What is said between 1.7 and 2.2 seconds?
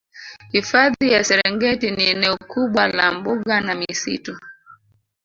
ni